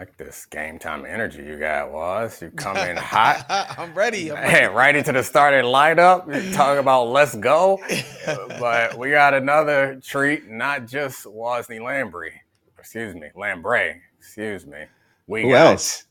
[0.00, 2.40] like this game time energy you got, was.
[2.40, 3.44] You come in hot.
[3.76, 4.32] I'm ready.
[4.32, 6.24] I'm Hey, right into the starting lineup.
[6.42, 7.78] You talk about let's go.
[8.58, 12.30] but we got another treat, not just Wosny Lambrey.
[12.78, 13.96] Excuse me, Lambre.
[14.18, 14.86] Excuse me.
[15.26, 16.04] We Who got else?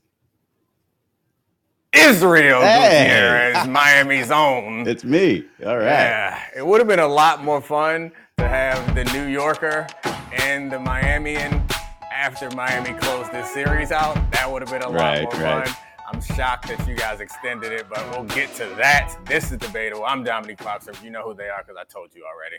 [1.91, 3.07] Israel Hey.
[3.07, 4.87] Gutierrez, Miami's own.
[4.87, 5.45] It's me.
[5.65, 5.85] All right.
[5.85, 9.87] Yeah, it would have been a lot more fun to have the New Yorker
[10.33, 11.67] and the Miamian
[12.19, 14.13] after Miami closed this series out.
[14.33, 15.65] That would have been a lot more right.
[15.65, 15.75] fun.
[16.05, 19.17] I'm shocked that you guys extended it, but we'll get to that.
[19.25, 20.03] This is debatable.
[20.03, 21.01] I'm Domonique Foxworth.
[21.01, 22.57] You know who they are because I told you already.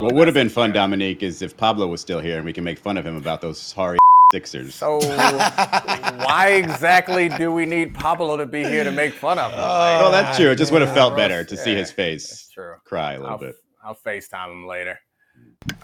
[0.00, 0.90] What would have been fun, fan.
[0.90, 3.40] Dominique, is if Pablo was still here and we can make fun of him about
[3.40, 3.98] those sorry
[4.32, 4.76] Sixers.
[4.76, 9.58] So, why exactly do we need Pablo to be here to make fun of him?
[9.62, 10.52] oh, that's true.
[10.52, 12.76] It just would have felt better to see his face true.
[12.84, 13.56] cry a little I'll, bit.
[13.84, 14.98] I'll FaceTime him later.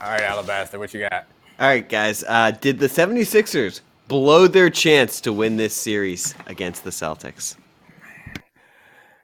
[0.01, 1.27] All right, Alabaster, what you got?
[1.61, 2.23] All right, guys.
[2.23, 7.57] Uh, did the 76ers blow their chance to win this series against the Celtics?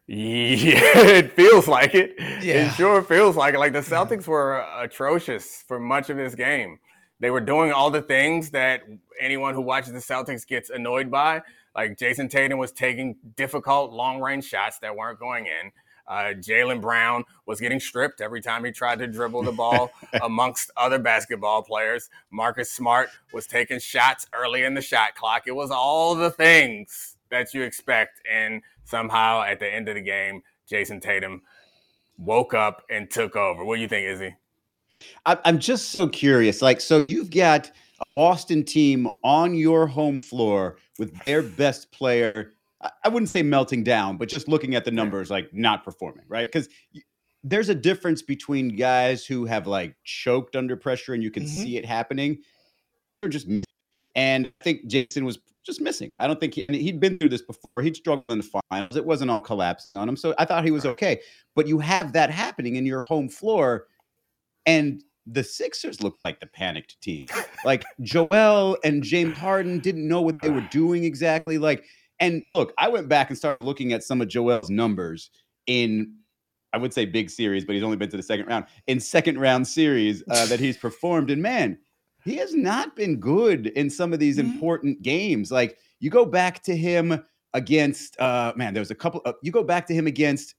[0.09, 2.17] Yeah, it feels like it.
[2.19, 2.69] Yeah.
[2.69, 3.59] It sure feels like it.
[3.59, 6.81] Like the Celtics were atrocious for much of this game.
[7.21, 8.83] They were doing all the things that
[9.21, 11.41] anyone who watches the Celtics gets annoyed by.
[11.77, 15.71] Like Jayson Tatum was taking difficult long range shots that weren't going in.
[16.07, 19.91] Uh, Jaylen Brown was getting stripped every time he tried to dribble the ball
[20.23, 22.11] amongst other basketball players.
[22.31, 25.45] Marcus Smart was taking shots early in the shot clock.
[25.47, 28.21] It was all the things that you expect.
[28.31, 31.43] And somehow at the end of the game, Jayson Tatum
[32.19, 33.65] woke up and took over.
[33.65, 34.37] What do you think, Izzy?
[35.27, 36.63] I- I'm just so curious.
[36.63, 42.55] Like, so you've got a Boston team on your home floor with their best player.
[43.05, 46.47] I- wouldn't say melting down, but just looking at the numbers, like not performing, right?
[46.51, 46.69] Because
[47.43, 51.49] there's a difference between guys who have like choked under pressure and you can Mhm.
[51.49, 52.39] see it happening.
[53.23, 53.47] Or just,
[54.15, 56.11] and I think Jayson was just missing.
[56.19, 57.83] I don't think he, he'd been through this before.
[57.83, 58.97] He'd struggled in the finals.
[58.97, 61.21] It wasn't all collapsing on him, so I thought he was okay.
[61.55, 63.87] But you have that happening in your home floor,
[64.67, 67.27] and the Sixers looked like the panicked team.
[67.65, 71.57] Like Joel and James Harden didn't know what they were doing exactly.
[71.57, 71.85] Like,
[72.25, 75.31] and look, I went back and started looking at some of Joel's numbers
[75.67, 76.15] in,
[76.73, 78.65] I would say big series, but he's only been to the second round.
[78.87, 81.79] In second round series uh, that he's performed, and man,
[82.25, 84.53] he has not been good in some of these Mhm.
[84.55, 85.53] important games.
[85.53, 89.21] Like you go back to him against, uh, man, there was a couple.
[89.25, 90.55] Uh, you go back to him against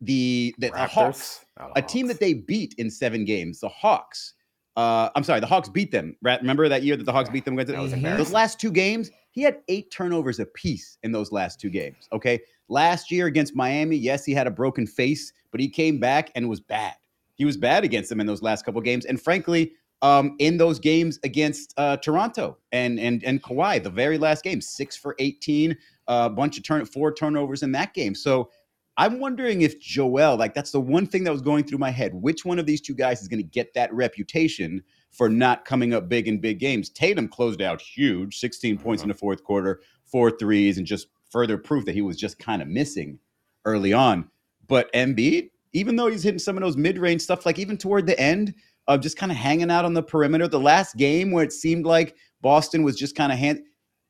[0.00, 1.44] the the, the Hawks
[1.74, 4.34] a team that they beat in seven games, the Hawks.
[4.78, 6.16] Uh, I'm sorry, the Hawks beat them.
[6.22, 6.40] Right?
[6.40, 7.54] Remember that year that the Hawks beat them?
[7.58, 7.92] against- That was.
[8.16, 12.08] Those last two games, he had eight turnovers apiece in those last two games.
[12.12, 12.40] Okay.
[12.68, 16.48] Last year against Miami, yes, he had a broken face, but he came back and
[16.48, 16.94] was bad.
[17.34, 19.04] He was bad against them in those last couple games.
[19.04, 19.72] And frankly,
[20.02, 24.60] um, in those games against uh, Toronto and and and Kawhi, the very last game,
[24.60, 28.14] six for 18, a bunch of turn four turnovers in that game.
[28.14, 28.50] So
[28.98, 32.12] I'm wondering if Joel, like that's the one thing that was going through my head.
[32.12, 34.82] Which one of these two guys is going to get that reputation
[35.12, 36.90] for not coming up big in big games?
[36.90, 41.56] Tatum closed out huge, 16 points in the fourth quarter, four threes, and just further
[41.56, 43.20] proof that he was just kind of missing
[43.64, 44.28] early on.
[44.66, 48.18] But Embiid, even though he's hitting some of those mid-range stuff, like even toward the
[48.18, 48.52] end
[48.88, 51.86] of just kind of hanging out on the perimeter, the last game where it seemed
[51.86, 53.62] like Boston was just kind of hand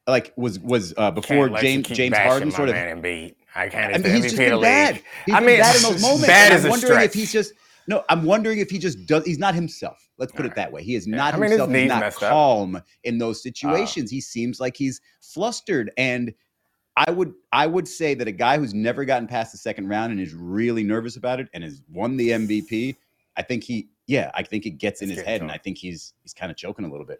[0.07, 3.35] like was was uh, before Can't let you James James Harden sort of Embiid.
[3.59, 3.95] I can't.
[3.95, 5.03] I mean, he's just been bad.
[5.27, 6.27] He's I been mean, bad in those moments.
[6.27, 7.53] bad is I'm wondering if he's just
[7.89, 8.05] no.
[8.09, 9.25] I'm wondering if he just does.
[9.25, 10.09] He's not himself.
[10.17, 10.83] Let's put it that way.
[10.83, 11.71] He is not I mean, himself.
[11.71, 12.31] He's not messed up.
[12.31, 13.43] calm in those uh.
[13.43, 14.11] situations.
[14.11, 15.91] he seems like he's flustered.
[15.97, 16.33] And
[16.97, 20.13] I would I would say that a guy who's never gotten past the second round
[20.13, 22.97] and is really nervous about it and has won the MVP.
[23.37, 23.89] I think he.
[24.07, 25.51] Yeah, I think it gets in his head, and.
[25.51, 27.19] I think he's he's kind of choking a little bit.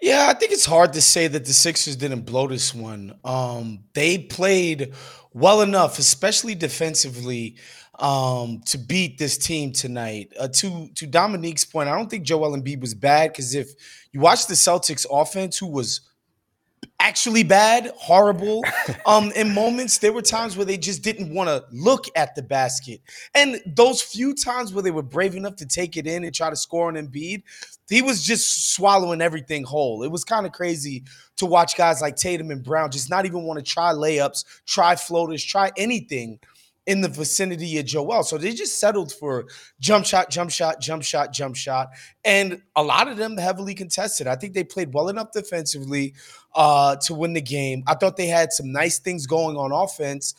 [0.00, 3.18] Yeah, I think it's hard to say that the Sixers didn't blow this one.
[3.24, 4.94] Um, they played
[5.32, 7.56] well enough, especially defensively,
[7.98, 10.32] um, to beat this team tonight.
[10.38, 13.70] Uh, to to Domonique's point, I don't think Joel Embiid was bad because if
[14.12, 16.02] you watch the Celtics offense, who was
[17.00, 18.62] actually bad, horrible.
[19.06, 22.42] Um, in moments, there were times where they just didn't want to look at the
[22.42, 23.00] basket.
[23.34, 26.50] And those few times where they were brave enough to take it in and try
[26.50, 27.42] to score on Embiid,
[27.88, 30.02] he was just swallowing everything whole.
[30.02, 31.04] It was kind of crazy
[31.36, 34.94] to watch guys like Tatum and Brown just not even want to try layups, try
[34.94, 36.38] floaters, try anything
[36.88, 38.22] in the vicinity of Joel.
[38.22, 39.44] So they just settled for
[39.78, 41.90] jump shot, jump shot, jump shot, jump shot.
[42.24, 44.26] And a lot of them heavily contested.
[44.26, 46.14] I think they played well enough defensively
[46.54, 47.84] uh, to win the game.
[47.86, 50.34] I thought they had some nice things going on offense,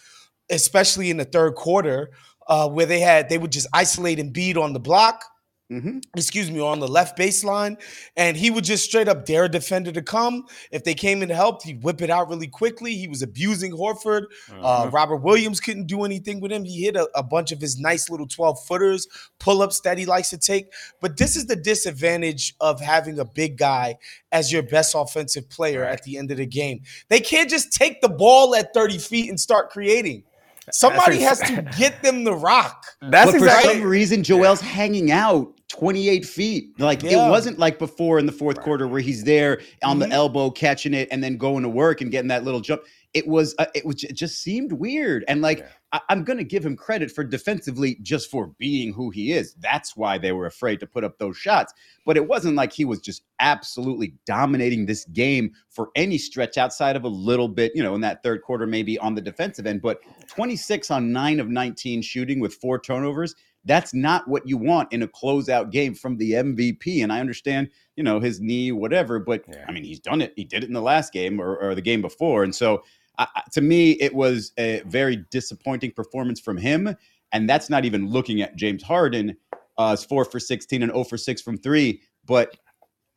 [0.50, 2.10] especially in the third quarter,
[2.48, 5.24] uh, where they had they would just isolate and beat on the block.
[5.72, 6.02] Mhm.
[6.16, 7.78] excuse me, on the left baseline,
[8.18, 10.46] and he would just straight up dare a defender to come.
[10.72, 12.96] If they came in to help, he'd whip it out really quickly.
[12.96, 14.24] He was abusing Horford.
[14.62, 14.92] Uh, Mhm.
[14.94, 16.64] Robert Williams couldn't do anything with him.
[16.64, 19.08] He hit a, a bunch of his nice little 12 footers,
[19.40, 20.74] pull ups that he likes to take.
[21.02, 23.98] But this is the disadvantage of having a big guy
[24.32, 26.82] as your best offensive player at the end of the game.
[27.10, 30.24] They can't just take the ball at 30 feet and start creating.
[30.72, 32.86] Somebody has to get them the rock.
[33.02, 33.74] That's but exactly.
[33.74, 36.80] for some reason, Joel's hanging out 28 feet.
[36.80, 37.28] Like Yeah.
[37.28, 40.10] it wasn't like before in the fourth quarter where he's there on Mhm.
[40.10, 42.82] the elbow catching it and then going to work and getting that little jump.
[43.14, 45.68] It was uh, it was it just seemed weird and like Yeah.
[45.94, 49.56] I, I'm gonna give him credit for defensively just for being who he is.
[49.60, 51.74] That's why they were afraid to put up those shots.
[52.06, 56.96] But it wasn't like he was just absolutely dominating this game for any stretch outside
[56.96, 59.82] of a little bit, you know, in that third quarter, maybe on the defensive end.
[59.82, 63.34] But 26 on nine of 19 shooting with four turnovers.
[63.66, 67.04] That's not what you want in a closeout game from the MVP.
[67.04, 69.66] And I understand, you know, his knee, whatever, but Yeah.
[69.68, 70.34] I mean, he's done it.
[70.36, 72.44] He did it in the last game or, or the game before.
[72.44, 72.84] And so
[73.18, 76.96] I, to me, it was a very disappointing performance from him.
[77.32, 79.36] And that's not even looking at James Harden,
[79.78, 82.02] uh, is four for 16 and 0 for 6 from three.
[82.26, 82.56] But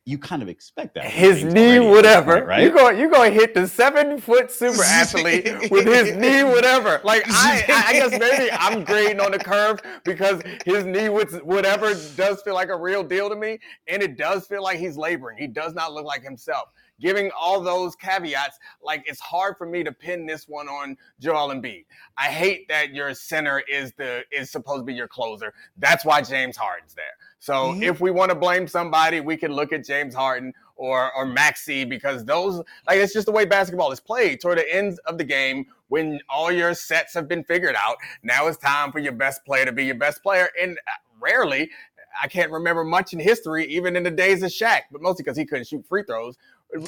[0.05, 1.05] you kind of expect that.
[1.05, 2.33] his knee, Harden at this whatever.
[2.35, 2.63] point, right?
[2.63, 6.99] You go, you going to hit the seven foot super athlete with his knee, whatever.
[7.03, 11.41] Like I, I, I guess maybe I'm grading on the curve because his knee, with
[11.43, 14.97] whatever, does feel like a real deal to me, and it does feel like he's
[14.97, 15.37] laboring.
[15.37, 16.69] He does not look like himself.
[17.03, 21.49] Giving all those caveats, like it's hard for me to pin this one on Joel
[21.53, 21.83] Embiid.
[22.17, 25.53] I hate that your center is the is supposed to be your closer.
[25.77, 27.03] That's why James Harden's there.
[27.39, 27.83] So Mhm.
[27.83, 31.83] if we want to blame somebody, we can look at James Harden or or Maxey
[31.83, 35.25] because those like it's just the way basketball is played toward the end of the
[35.25, 37.97] game when all your sets have been figured out.
[38.23, 41.69] Now it's time for your best player to be your best player, and uh, rarely.
[42.21, 45.37] I can't remember much in history, even in the days of Shaq, but mostly because
[45.37, 46.37] he couldn't shoot free throws.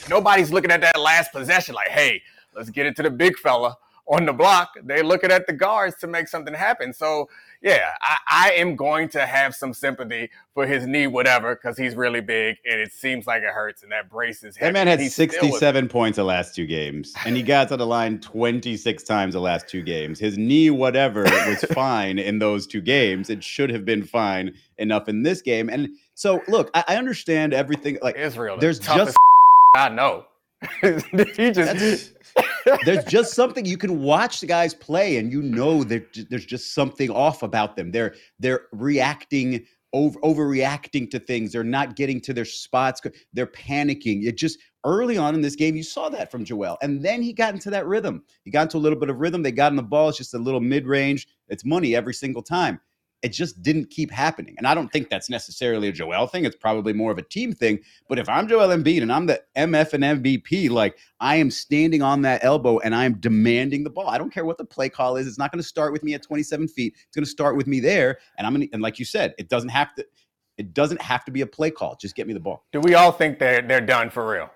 [0.09, 2.21] Nobody's looking at that last possession like, hey,
[2.55, 3.77] let's get it to the big fella
[4.07, 4.75] on the block.
[4.83, 6.93] They're looking at the guards to make something happen.
[6.93, 7.27] So,
[7.61, 11.95] yeah, I, I am going to have some sympathy for his knee, whatever, because he's
[11.95, 14.69] really big and it seems like it hurts and that brace is heavy.
[14.69, 17.87] That man had He's 67 points the last two games, and he got to the
[17.87, 20.19] line 26 times the last two games.
[20.19, 23.29] His knee, whatever, was fine in those two games.
[23.29, 25.69] It should have been fine enough in this game.
[25.69, 27.97] And so, look, I, I understand everything.
[28.01, 28.57] Like, Israel.
[28.59, 29.17] there's There's just
[29.75, 30.25] I know.
[30.81, 32.11] he just That's-
[32.85, 36.73] there's just something you can watch the guys play, and you know that there's just
[36.73, 37.91] something off about them.
[37.91, 41.51] They're they're reacting over overreacting to things.
[41.51, 43.01] They're not getting to their spots.
[43.33, 44.25] They're panicking.
[44.25, 47.33] It just early on in this game, you saw that from Joel, and then he
[47.33, 48.23] got into that rhythm.
[48.43, 49.41] He got into a little bit of rhythm.
[49.41, 50.09] They got in the ball.
[50.09, 51.27] It's just a little mid range.
[51.47, 52.79] It's money every single time.
[53.25, 56.45] It just didn't keep happening, and I don't think that's necessarily a Joel thing.
[56.45, 57.79] It's probably more of a team thing.
[58.07, 62.03] But if I'm Joel Embiid and I'm the MF and MVP, like I am standing
[62.03, 64.07] on that elbow and I am demanding the ball.
[64.09, 65.25] I don't care what the play call is.
[65.25, 66.93] It's not going to start with me at 27 feet.
[66.95, 68.19] It's going to start with me there.
[68.37, 70.05] And I'm going to, and like you said, it doesn't have to,
[70.59, 71.97] it doesn't have to be a play call.
[71.99, 72.63] Just get me the ball.
[72.71, 74.51] Do we all think they're they're done for real?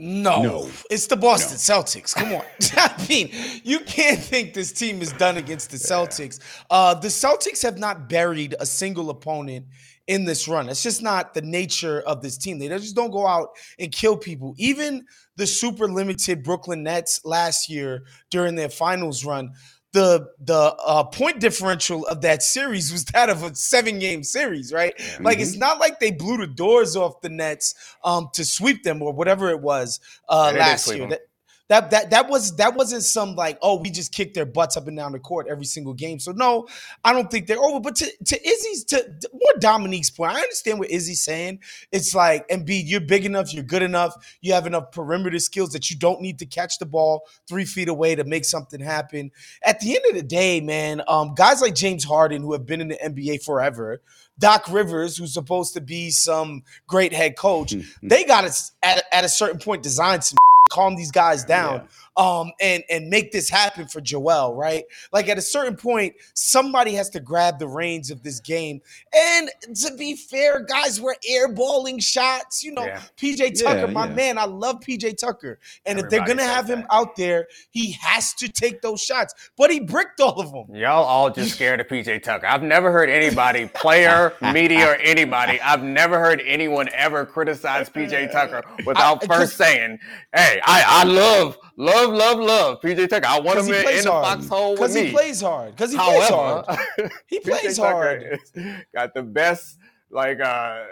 [0.00, 0.70] No, No.
[0.90, 2.14] it's the Boston Celtics.
[2.14, 2.42] Come on.
[2.76, 3.30] I mean,
[3.64, 6.38] you can't think this team is done against the Celtics.
[6.70, 9.66] Uh, the Celtics have not buried a single opponent
[10.06, 10.68] in this run.
[10.68, 12.58] It's just not the nature of this team.
[12.60, 13.48] They just don't go out
[13.80, 14.54] and kill people.
[14.56, 15.04] Even
[15.36, 19.50] the super limited Brooklyn Nets last year during their finals run,
[19.92, 24.72] the the uh, point differential of that series was that of a seven game series,
[24.72, 24.94] right?
[25.20, 29.02] Like it's not like they blew the doors off the Nets um, to sweep them
[29.02, 31.08] or whatever it was uh, Yeah, they did last year.
[31.08, 31.27] That,
[31.68, 34.88] that that that was that wasn't some like oh we just kicked their butts up
[34.88, 36.18] and down the court every single game.
[36.18, 36.66] So no,
[37.04, 37.80] I don't think they're over.
[37.80, 41.60] But to to Izzy's to to more Domonique's point, I understand what Izzy's saying.
[41.92, 45.90] It's like Embiid, you're big enough, you're good enough, you have enough perimeter skills that
[45.90, 49.30] you don't need to catch the ball three feet away to make something happen.
[49.62, 52.80] At the end of the day, man, um, guys like James Harden who have been
[52.80, 54.00] in the NBA forever,
[54.38, 59.24] Doc Rivers, who's supposed to be some great head coach, they got to at, at
[59.24, 61.86] a certain point design some calm these guys down
[62.18, 64.84] um and and make this happen for Joel, right?
[65.12, 68.80] Like at a certain point somebody has to grab the reins of this game.
[69.14, 69.48] And
[69.82, 72.84] to be fair, guys were airballing shots, you know.
[72.84, 73.00] Yeah.
[73.16, 74.14] PJ Tucker, Yeah, my yeah.
[74.14, 75.58] man, I love PJ Tucker.
[75.86, 76.86] And if they're going to have him that.
[76.92, 79.34] out there, he has to take those shots.
[79.56, 80.74] But he bricked all of them.
[80.74, 82.46] Y'all all just scared of PJ Tucker.
[82.46, 88.32] I've never heard anybody, player, media, or anybody, I've never heard anyone ever criticize PJ
[88.32, 89.98] Tucker without I- first saying,
[90.34, 93.26] hey, I, I love, love, love, love PJ Tucker.
[93.26, 94.38] I want him Because in, plays in the hard.
[94.40, 94.86] foxhole with me.
[94.86, 95.70] Because he plays hard.
[95.76, 97.12] Because he plays However, hard.
[97.28, 98.84] He plays Tucker hard.
[98.94, 99.78] got the best
[100.10, 100.84] like uh,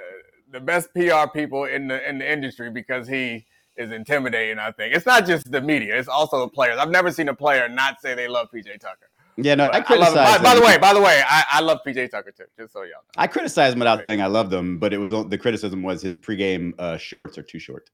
[0.52, 4.58] the best PR people in the in the industry because he is intimidating.
[4.58, 6.78] I think it's not just the media; it's also the players.
[6.78, 9.08] I've never seen a player not say they love PJ Tucker.
[9.38, 10.08] Yeah, no, I I love criticize.
[10.14, 10.14] him.
[10.16, 10.68] By, by the them.
[10.70, 12.44] way, by the way, I, I love PJ Tucker too.
[12.58, 13.02] Just so y'all know.
[13.18, 16.14] I criticize him without saying I love them, but it was the criticism was his
[16.16, 17.90] pregame uh, shorts are too short.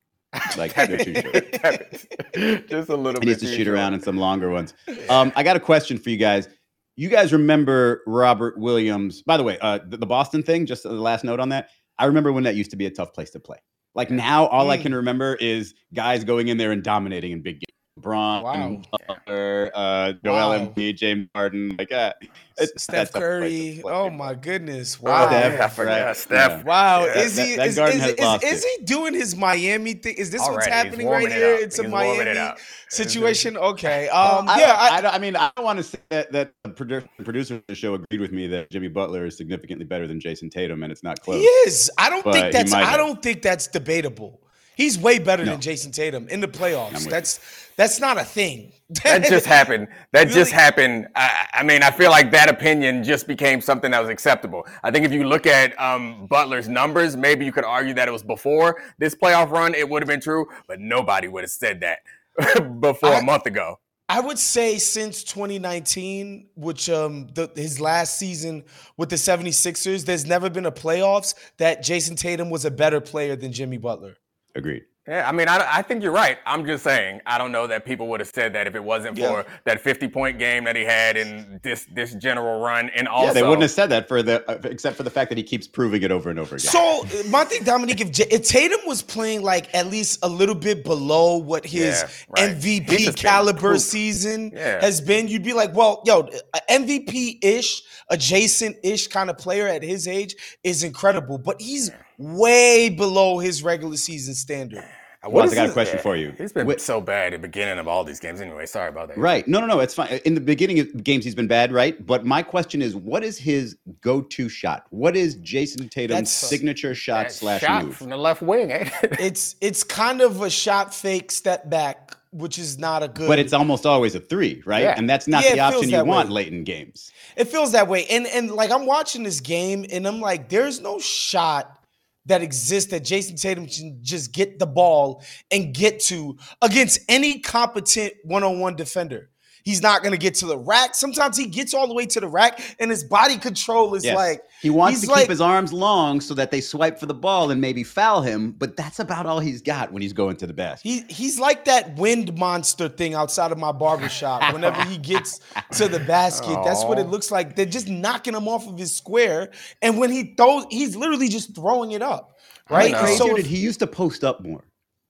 [0.56, 2.68] Like too short.
[2.68, 3.68] just a little He needs to shoot short.
[3.68, 4.74] around in some longer ones.
[5.08, 6.48] Um, I got a question for you guys.
[6.96, 9.22] You guys remember Robert Williams?
[9.22, 10.66] By the way, uh, the, the Boston thing.
[10.66, 11.68] Just the last note on that.
[11.98, 13.58] I remember when that used to be a tough place to play.
[13.94, 14.82] Like now, all I Mm.
[14.82, 17.60] can remember is guys going in there and dominating in big
[17.96, 18.04] games.
[18.06, 18.82] LeBron, Wow.
[19.08, 20.58] Butler, uh, Joel Wow.
[20.58, 21.76] Embiid, James Harden.
[21.78, 22.12] Like uh,
[22.58, 23.82] it's Steph a tough place to Curry.
[23.84, 25.00] Oh my goodness.
[25.00, 25.26] Wow.
[25.28, 26.06] Steph, I forgot.
[26.06, 26.16] right?
[26.16, 26.64] Steph.
[26.64, 29.36] Wow, Yeah, is that- he that is, Garden is, has is, is he doing his
[29.36, 30.14] Miami thing?
[30.16, 31.54] Is this Already, what's happening right it here?
[31.54, 31.60] up.
[31.60, 32.58] It's a He's warming it Miami up.
[32.88, 33.56] situation.
[33.56, 34.08] Okay.
[34.12, 36.52] Well, Um I yeah, I, I, I mean, I don't want to say that, that
[36.64, 40.20] the producer of the show agreed with me that Jimmy Butler is significantly better than
[40.20, 41.38] Jayson Tatum, and it's not close.
[41.40, 41.90] he is.
[41.98, 44.40] I don't But think that's I don't think that's debatable.
[44.82, 45.52] He's way better No.
[45.52, 47.08] than Jayson Tatum in the playoffs.
[47.08, 47.38] That's
[47.76, 48.72] that's not a thing.
[49.04, 49.86] that just happened.
[50.12, 50.34] That Really?
[50.34, 51.06] just happened.
[51.14, 54.66] I, I mean, I feel like that opinion just became something that was acceptable.
[54.82, 58.10] I think if you look at um, Butler's numbers, maybe you could argue that it
[58.10, 61.80] was before this playoff run, it would have been true, but nobody would have said
[61.80, 62.00] that
[62.80, 63.78] before I- a month ago.
[64.08, 68.64] I would say since 2019, which um the, his last season
[68.98, 73.36] with the 76ers, there's never been a playoffs that Jayson Tatum was a better player
[73.36, 74.16] than Jimmy Butler.
[74.54, 74.82] Agreed.
[75.08, 76.38] Yeah, I mean, I, I think you're right.
[76.46, 79.18] I'm just saying, I don't know that people would have said that if it wasn't
[79.18, 79.42] Yeah.
[79.42, 83.26] for that 50 point game that he had in this this general run, and also
[83.26, 85.42] yeah, they wouldn't have said that for the uh, except for the fact that he
[85.42, 86.70] keeps proving it over and over again.
[86.70, 90.54] So Monty my Domonique, if, J- if Tatum was playing like at least a little
[90.54, 92.00] bit below what his
[92.36, 92.56] Yeah, right.
[92.56, 93.80] MVP caliber poop.
[93.80, 94.80] season Yeah.
[94.80, 96.28] has been, you'd be like, well, yo,
[96.70, 101.90] MVP ish, adjacent ish kind of player at his age is incredible, but he's
[102.22, 104.84] way below his regular season standard.
[105.24, 106.32] Waz, What I got a his- question for you.
[106.36, 108.40] He's been Wait- so bad at the beginning of all these games.
[108.40, 109.16] Anyway, sorry about that.
[109.18, 109.46] Right.
[109.46, 109.78] No, no, no.
[109.78, 110.20] It's fine.
[110.24, 112.04] In the beginning of games, he's been bad, right?
[112.04, 114.86] But my question is, what is his go-to shot?
[114.90, 117.96] What is Jayson Tatum's That's- signature shot slash shot move?
[117.96, 118.72] from the left wing.
[118.72, 119.16] ain't it?
[119.20, 123.28] It's it's kind of a shot fake step back, which is not a good.
[123.28, 124.82] But it's almost always a three, right?
[124.82, 124.94] Yeah.
[124.96, 126.34] And that's not Yeah, the option you that want way.
[126.34, 127.12] late in games.
[127.36, 128.06] It feels that way.
[128.06, 131.78] And and like I'm watching this game and I'm like, there's no shot
[132.26, 137.40] that exists that Jayson Tatum can just get the ball and get to against any
[137.40, 139.31] competent one-on-one defender.
[139.64, 140.94] He's not gonna get to the rack.
[140.94, 144.16] Sometimes he gets all the way to the rack and his body control is Yes.
[144.16, 147.14] like He wants to like- keep his arms long so that they swipe for the
[147.14, 150.46] ball and maybe foul him, but that's about all he's got when he's going to
[150.46, 150.88] the basket.
[150.88, 154.40] he he's like that wind monster thing outside of my barbershop.
[154.52, 155.40] Whenever he gets
[155.72, 157.10] to the basket, that's what it oh.
[157.10, 157.56] looks like.
[157.56, 159.50] They're just knocking him off of his square.
[159.80, 162.36] And when he throws, he's literally just throwing it up.
[162.70, 162.92] Right.
[162.92, 162.98] know.
[162.98, 164.64] And Crazier so if- he used to post up more.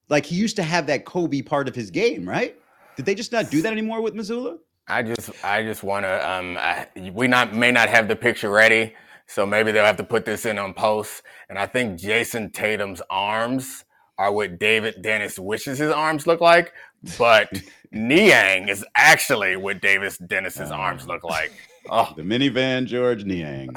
[0.09, 2.55] Like he used to have that Kobe part of his game, right?
[2.95, 4.57] Did they just not do that anymore with Mazzulla?
[4.87, 6.29] I just, I just want to.
[6.29, 8.93] Um, I, we not may not have the picture ready,
[9.27, 11.23] so maybe they'll have to put this in on post.
[11.49, 13.85] And I think Jayson Tatum's arms
[14.17, 16.73] are what David Dennis wishes his arms look like,
[17.17, 17.49] but
[17.91, 21.51] Niang is actually what Davis Dennis's arms look like.
[21.89, 23.69] Oh, The minivan George Niang.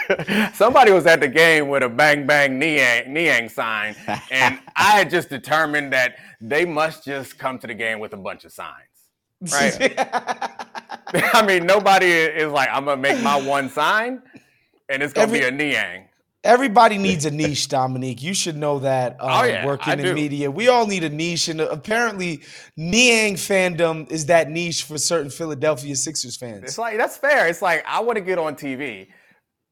[0.54, 3.94] somebody was at the game with a bang bang Niang, Niang sign,
[4.30, 8.16] and I had just determined that they must just come to the game with a
[8.16, 8.88] bunch of signs.
[9.52, 9.94] Right.
[11.34, 14.22] I mean, nobody is like, I'm gonna make my one sign,
[14.88, 16.08] and it's gonna be a Niang.
[16.44, 18.20] Everybody needs a niche, Domonique.
[18.20, 19.16] You should know that.
[19.20, 20.14] Uh, Oh, yeah, working I in do.
[20.14, 22.42] media, we all need a niche, and apparently,
[22.76, 26.64] Niang fandom is that niche for certain Philadelphia Sixers fans.
[26.64, 27.46] It's like that's fair.
[27.46, 29.06] It's like I want to get on TV,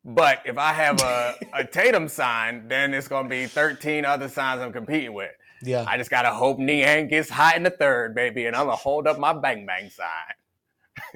[0.04, 4.60] but if I have a, a Tatum sign, then it's gonna be 13 other signs
[4.62, 5.32] I'm competing with.
[5.62, 8.76] yeah, I just gotta hope Niang gets hot in the third, baby, and I'm gonna
[8.76, 10.06] hold up my bang bang sign.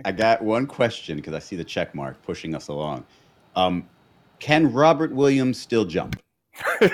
[0.05, 3.05] I got one question because I see the check mark pushing us along.
[3.55, 3.89] Um,
[4.39, 6.21] can Robert Williams still jump?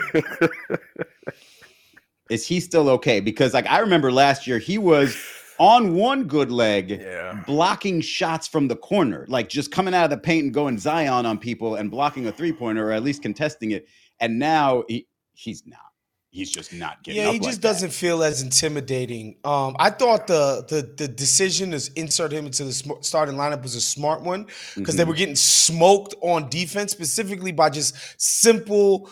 [2.30, 3.20] Is he still okay?
[3.20, 5.16] Because like I remember last year, he was
[5.58, 7.42] on one good leg, Yeah.
[7.46, 11.26] blocking shots from the corner, like just coming out of the paint and going Zion
[11.26, 13.86] on people and blocking a three pointer or at least contesting it.
[14.20, 15.89] And now he he's not.
[16.32, 17.20] He's just not getting.
[17.20, 17.68] yeah, he like just that.
[17.68, 19.36] doesn't feel as intimidating.
[19.44, 23.62] Um, I thought the the the decision to insert him into the sm- starting lineup
[23.64, 24.96] was a smart one because Mm-hmm.
[24.96, 29.10] they were getting smoked on defense, specifically by just simple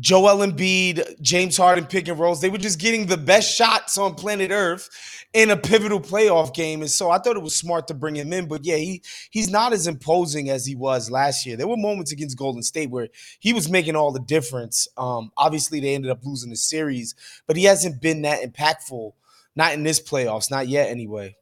[0.00, 2.40] Joel Embiid, James Harden pick and rolls.
[2.40, 4.88] They were just getting the best shots on planet Earth
[5.32, 6.80] in a pivotal playoff game.
[6.80, 8.46] And so I thought it was smart to bring him in.
[8.46, 11.56] But yeah, he he's not as imposing as he was last year.
[11.56, 13.08] There were moments against Golden State where
[13.38, 14.88] he was making all the difference.
[14.96, 17.14] Um, obviously, they ended up losing the series,
[17.46, 19.12] but he hasn't been that impactful.
[19.56, 21.36] Not in this playoffs, not yet anyway.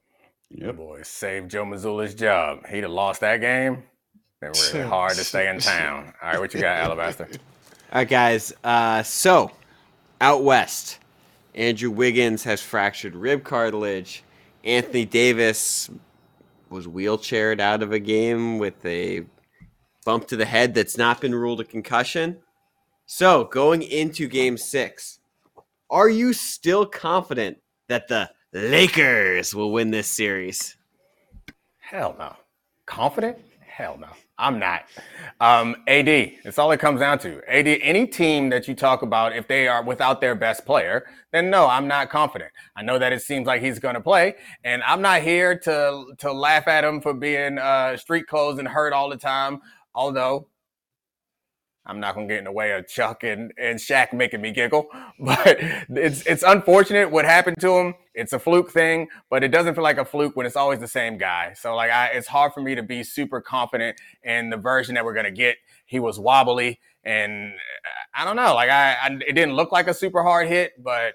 [0.51, 0.77] Yep.
[0.77, 2.67] Boy, saved Joe Mazzulla's job.
[2.67, 3.83] He'd have lost that game.
[4.41, 6.13] Been really hard to stay in town.
[6.23, 7.25] All right, what you got, Alabaster?
[7.93, 8.53] All right, guys.
[8.63, 9.51] Uh, so,
[10.21, 10.99] out west,
[11.57, 14.23] Andrew Wiggins has fractured rib cartilage.
[14.63, 15.91] Anthony Davis
[16.69, 19.25] was wheelchaired out of a game with a
[20.05, 22.39] bump to the head that's not been ruled a concussion.
[23.07, 25.21] So, going into game six,
[25.89, 27.59] are you still confident
[27.89, 30.77] that the Lakers will win this series?
[31.79, 32.35] Hell no.
[32.85, 33.39] Confident?
[33.77, 34.09] Hell no.
[34.39, 34.85] I'm not.
[35.39, 37.43] Um, AD, it's all it comes down to.
[37.47, 41.51] AD, any team that you talk about, if they are without their best player, then
[41.51, 42.51] no, I'm not confident.
[42.75, 46.07] I know that it seems like he's going to play, and I'm not here to
[46.17, 49.61] to laugh at him for being uh, street clothes and hurt all the time.
[49.95, 50.49] Although
[51.87, 54.89] I'm not gonna get in the way of Chuck and, and Shaq making me giggle,
[55.21, 57.95] but it's it's unfortunate what happened to him.
[58.15, 60.89] It's a fluke thing, but it doesn't feel like a fluke when it's always the
[60.89, 61.53] same guy.
[61.55, 65.05] So like I, it's hard for me to be super confident in the version that
[65.05, 65.57] we're gonna get.
[65.87, 67.53] He was wobbly, and
[68.15, 68.55] I don't know.
[68.55, 71.15] Like I, I it didn't look like a super hard hit, but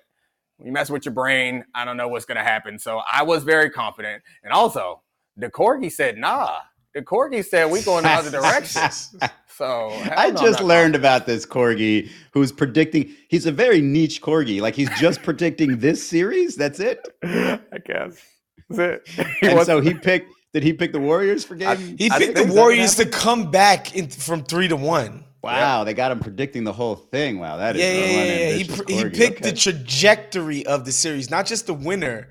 [0.63, 2.79] you mess with your brain, I don't know what's gonna happen.
[2.79, 5.01] So I was very confident, and also
[5.35, 6.59] the corgi said, "Nah."
[6.93, 9.15] The corgi said we going in other directions.
[9.58, 13.13] So I just learned about this corgi who's predicting.
[13.27, 14.62] He's a very niche corgi.
[14.62, 16.55] Like he's just predicting this series.
[16.55, 17.08] That's it.
[17.24, 18.17] I guess.
[18.70, 19.38] That's it.
[19.41, 20.34] and so he picked.
[20.53, 21.70] Did he pick the Warriors for game?
[21.70, 25.24] I, he picked the Warriors to come back in, from three to one.
[25.41, 25.84] Wow, yeah.
[25.86, 27.39] they got him predicting the whole thing.
[27.39, 28.55] Wow, that is yeah, yeah, yeah.
[28.58, 28.63] He,
[28.96, 29.51] he picked okay.
[29.51, 32.29] the trajectory of the series, not just the winner,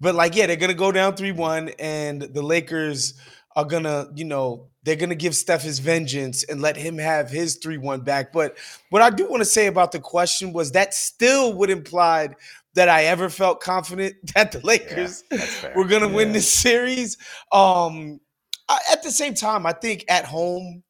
[0.00, 3.14] but like yeah, they're gonna go down three one, and the Lakers
[3.56, 7.56] are gonna, you know, they're gonna give Steph his vengeance and let him have his
[7.56, 8.32] three one back.
[8.32, 8.56] But
[8.90, 12.30] what I do want to say about the question was that still would imply
[12.74, 16.14] that I ever felt confident that the Lakers yeah, were gonna yeah.
[16.14, 17.16] win this series.
[17.52, 18.20] Um,
[18.68, 20.82] I, at the same time, I think at home,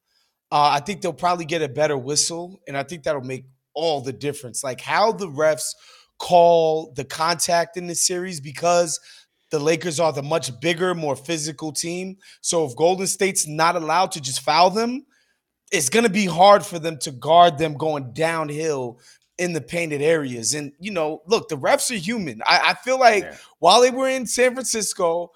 [0.50, 4.00] uh, I think they'll probably get a better whistle, and I think that'll make all
[4.00, 4.62] the difference.
[4.62, 5.74] Like how the refs
[6.18, 9.00] call the contact in this series because
[9.52, 12.16] the Lakers are the much bigger, more physical team.
[12.40, 15.04] So if Golden State's not allowed to just foul them,
[15.70, 18.98] it's going to be hard for them to guard them going downhill
[19.36, 20.54] in the painted areas.
[20.54, 22.40] And, you know, look, the refs are human.
[22.46, 23.36] I, I feel like yeah.
[23.58, 25.30] while they were in San Francisco,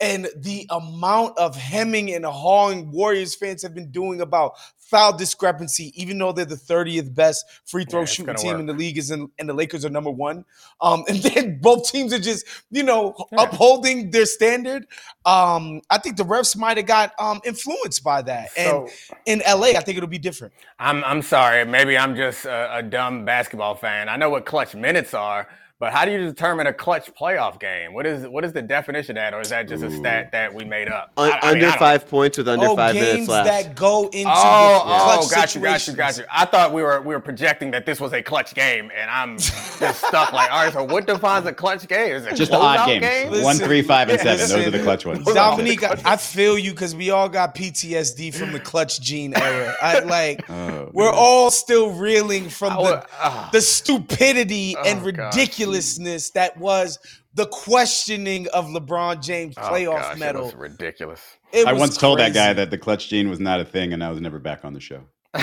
[0.00, 4.54] and the amount of hemming and hawing Warriors fans have been doing about
[4.90, 8.60] foul discrepancy, even though they're the 30th best free throw yeah, shooting team work.
[8.60, 10.44] in the league, is in, and the Lakers are number one.
[10.80, 13.44] Um, and then both teams are just, you know, yeah.
[13.44, 14.86] upholding their standard.
[15.24, 18.50] Um, I think the refs might have got um, influenced by that.
[18.52, 18.88] So,
[19.26, 20.52] and in LA, I think it'll be different.
[20.78, 21.64] I'm I'm sorry.
[21.64, 24.08] Maybe I'm just a, a dumb basketball fan.
[24.08, 25.46] I know what clutch minutes are.
[25.80, 27.94] But how do you determine a clutch playoff game?
[27.94, 30.52] What is what is the definition of that, or is that just a stat that
[30.52, 31.10] we made up?
[31.16, 33.48] Un- I, I mean, under five points with under oh, five minutes left.
[33.48, 36.24] that go into oh, oh, got you, got you, got you.
[36.30, 39.38] I thought we were we were projecting that this was a clutch game, and I'm
[39.38, 40.34] just stuck.
[40.34, 42.14] Like, all right, so what defines a clutch game?
[42.14, 43.00] Is it just the odd games?
[43.00, 43.30] Game?
[43.30, 44.50] Listen, One, three, five, and seven.
[44.50, 45.24] Those are the clutch ones.
[45.26, 49.74] Domonique, I, feel you because we all got PTSD from the clutch gene era.
[49.80, 51.14] I like oh, we're man.
[51.16, 55.02] all still reeling from the, uh, the stupidity oh, and
[55.70, 56.98] ridiculousness that that was
[57.34, 60.42] the questioning of LeBron James oh, playoff oh gosh, medal.
[60.42, 61.20] It was ridiculous.
[61.52, 62.00] It I was once crazy.
[62.00, 64.38] told that guy that the clutch gene was not a thing, and I was never
[64.38, 65.02] back on the show.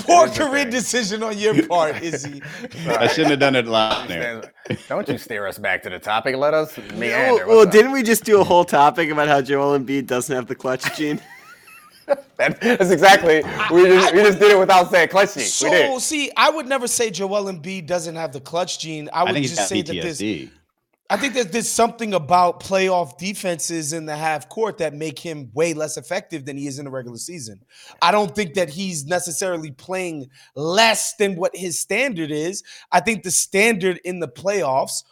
[0.00, 2.42] Poor career decision on your part, Izzy.
[2.86, 4.52] I shouldn't have done it live there.
[4.88, 6.36] Don't you steer us back to the topic.
[6.36, 7.46] Let us meander.
[7.46, 10.46] Well, well didn't we just do a whole topic about how Joel Embiid doesn't have
[10.46, 11.20] the clutch gene?
[12.36, 15.44] that, that's exactly we just, we just did it without saying clutch gene.
[15.44, 19.08] So see, I would never say Joel Embiid doesn't have the clutch gene.
[19.12, 19.86] I would I just say PTSD.
[19.86, 20.50] that this.
[21.10, 25.50] I think that there's something about playoff defenses in the half court that make him
[25.54, 27.60] way less effective than he is in the regular season.
[28.00, 32.62] I don't think that he's necessarily playing less than what his standard is.
[32.92, 35.02] I think the standard in the playoffs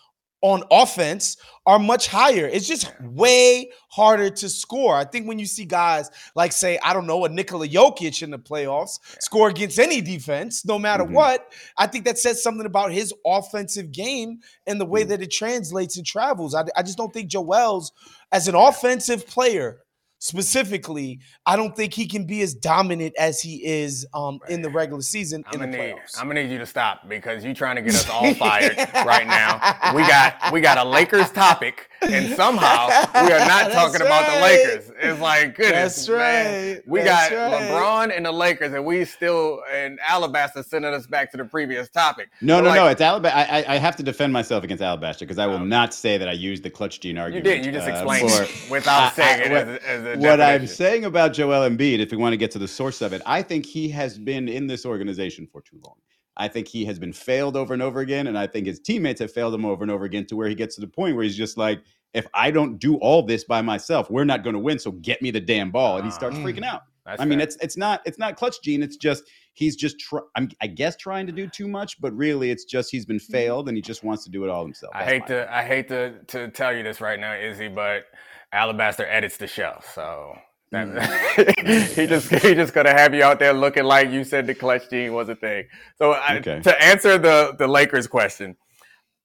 [0.41, 1.37] on offense
[1.69, 2.47] are much higher.
[2.47, 4.97] It's just way harder to score.
[4.97, 8.31] I think when you see guys like, say, I don't know, a Nikola Jokic in
[8.31, 11.13] the playoffs score against any defense, no matter mm-hmm.
[11.13, 15.11] what, I think that says something about his offensive game and the way mm-hmm.
[15.11, 16.55] that it translates and travels.
[16.55, 17.93] I, I just don't think Joel's,
[18.33, 19.81] as an offensive player,
[20.19, 24.71] specifically, I don't think he can be as dominant as he is um, in the
[24.71, 26.21] regular season I'm in the gonna need playoffs.
[26.21, 28.77] I'm gonna need you to stop because you're trying to get us all fired
[29.07, 29.93] right now.
[29.95, 34.27] We got we got a Lakers topic, and somehow we are not That's talking about
[34.35, 34.41] the.
[34.41, 34.91] Lakers.
[35.01, 36.83] It's like goodness, That's man.
[36.87, 37.71] We That's got right.
[37.71, 41.89] LeBron and the Lakers, and we still and Alabaster sending us back to the previous
[41.89, 42.31] topic.
[42.41, 42.87] No, But no, like, no.
[42.89, 43.39] It's Alabaster.
[43.39, 45.65] I, I- I have to defend myself against Alabaster because I will Oh.
[45.65, 47.47] not say that I used the clutch gene argument.
[47.47, 47.65] You argument.
[47.65, 47.75] did.
[47.75, 48.31] You just uh, explained
[48.67, 52.11] for- without saying I- it what- as as what I'm saying about Joel Embiid, if
[52.11, 54.67] we want to get to the source of it, I think he has been in
[54.67, 55.97] this organization for too long.
[56.37, 59.21] I think he has been failed over and over again, and I think his teammates
[59.21, 61.25] have failed him over and over again to where he gets to the point where
[61.25, 61.83] he's just like,
[62.15, 64.79] if I don't do all this by myself, we're not going to win.
[64.79, 66.43] So get me the damn ball, and he starts Ah.
[66.45, 66.83] freaking out.
[67.05, 68.83] That's I mean, it's it's not it's not clutch gene.
[68.83, 72.51] It's just he's just try, I'm, I guess trying to do too much, but really
[72.51, 74.93] it's just he's been failed and he just wants to do it all himself.
[74.95, 78.05] I hate to I hate to to tell you this right now, Izzy, but
[78.53, 80.37] Alabaster edits the show, so
[80.73, 81.95] that, Mm.
[81.97, 84.91] he just he just gonna have you out there looking like you said the clutch
[84.91, 85.67] gene was a thing.
[85.99, 88.57] So I, to answer the the Lakers question,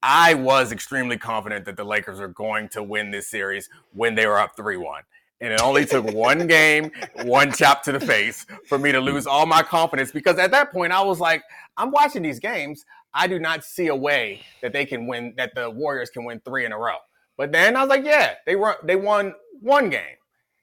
[0.02, 4.26] I was extremely confident that the Lakers were going to win this series when they
[4.28, 5.04] were up three one.
[5.42, 6.92] And it only took one game,
[7.24, 10.72] one chop to the face for me to lose all my confidence because at that
[10.72, 11.44] point I was like,
[11.78, 12.86] I'm watching these games.
[13.14, 16.42] I do not see a way that they can win, that the Warriors can win
[16.46, 16.98] three in a row.
[17.38, 20.18] But then I was like, yeah, they were they won one game.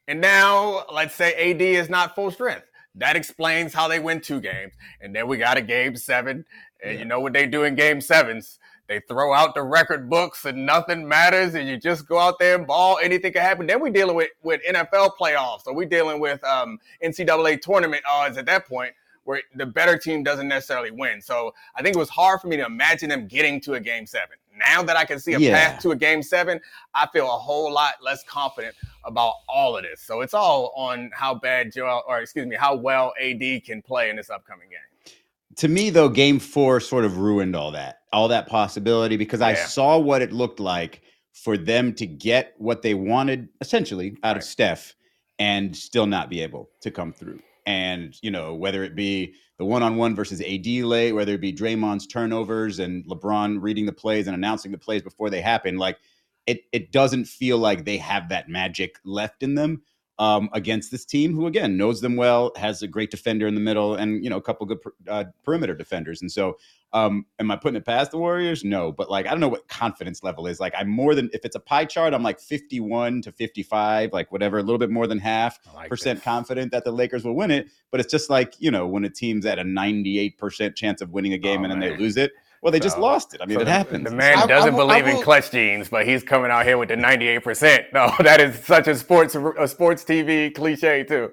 [0.09, 2.66] And now let's say AD is not full strength.
[2.96, 4.72] That explains how they win two games.
[5.00, 6.44] And then we got a game seven.
[6.83, 8.59] And you know what they do in game sevens?
[8.90, 12.56] They throw out the record books and nothing matters, and you just go out there
[12.56, 12.98] and ball.
[13.00, 13.68] Anything can happen.
[13.68, 18.37] Then we dealing with with NFL playoffs, so we dealing with um, NCAA tournament odds
[18.37, 21.22] at that point, where the better team doesn't necessarily win.
[21.22, 24.06] So I think it was hard for me to imagine them getting to a game
[24.06, 24.37] seven.
[24.56, 25.54] Now that I can see a Yeah.
[25.54, 26.60] path to a game seven,
[26.94, 30.02] I feel a whole lot less confident about all of this.
[30.02, 34.10] So it's all on how bad Joel, or excuse me, how well AD can play
[34.10, 35.14] in this upcoming game.
[35.56, 39.52] to me though game four sort of ruined all that all that possibility because i
[39.52, 44.44] saw what it looked like for them to get what they wanted essentially out of
[44.44, 44.94] steph
[45.40, 49.64] and still not be able to come through and you know whether it be the
[49.64, 54.35] one-on-one versus ad late whether it be draymond's turnovers and lebron reading the plays and
[54.35, 55.99] announcing the plays before they happen like
[56.46, 59.83] it, it doesn't feel like they have that magic left in them
[60.18, 63.61] um, against this team, who again knows them well, has a great defender in the
[63.61, 66.20] middle, and you know a couple good per, uh, perimeter defenders.
[66.20, 66.59] And so,
[66.92, 68.64] um, am I putting it past the Warriors?
[68.64, 70.59] No, but like I don't know what confidence level is.
[70.59, 74.33] Like I'm more than if it's a pie chart, I'm like 51 to 55, like
[74.33, 76.24] whatever, a little bit more than half like percent this.
[76.24, 77.68] confident that the Lakers will win it.
[77.90, 81.11] But it's just like you know when a team's at a 98 percent chance of
[81.11, 82.33] winning a game Oh, and then they lose it.
[82.62, 83.40] Well, they just lost it.
[83.40, 84.05] I mean, So it the, happens.
[84.05, 86.66] The man I- I doesn't will- I believe in clutch genes, but he's coming out
[86.66, 87.87] here with the 98%.
[87.94, 91.31] No, that is such a sports a sports TV cliche too.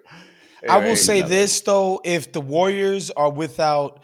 [0.69, 1.35] I will say nothing.
[1.35, 4.03] this though: if the Warriors are without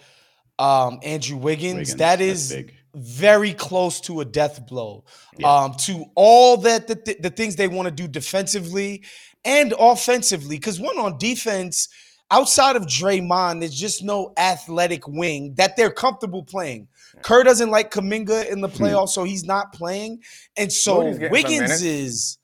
[0.59, 2.73] um, Andrew Wiggins, Wiggins, that's big.
[2.95, 5.03] very close to a death blow
[5.37, 5.51] Yeah.
[5.63, 9.03] um, to all that the, the, the things they want to do defensively
[9.43, 10.57] and offensively.
[10.57, 11.89] Because one on defense,
[12.31, 16.87] outside of Draymond, there's just no athletic wing that they're comfortable playing.
[17.21, 20.21] Kerr doesn't like Kuminga in the playoffs, so he's not playing.
[20.57, 21.81] And so Moody's getting some Wiggins minutes.
[21.81, 22.37] is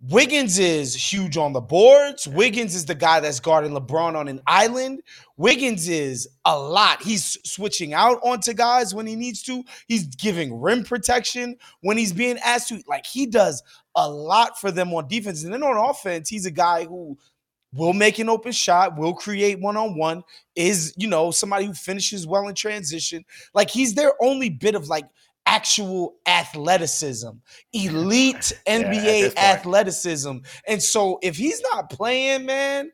[0.00, 2.28] Wiggins is huge on the boards.
[2.28, 5.02] Wiggins is the guy that's guarding LeBron on an island.
[5.36, 7.02] Wiggins is a lot.
[7.02, 9.64] He's switching out onto guys when he needs to.
[9.88, 12.80] He's giving rim protection when he's being asked to.
[12.86, 13.60] Like he does
[13.96, 15.42] a lot for them on defense.
[15.42, 17.18] And then on offense, he's a guy who
[17.74, 20.22] will make an open shot, will create one on one,
[20.54, 23.24] is, you know, somebody who finishes well in transition.
[23.52, 25.06] Like he's their only bit of like
[25.48, 27.30] actual athleticism,
[27.72, 30.36] elite NBA athleticism.
[30.68, 32.90] And so if he's not playing, man,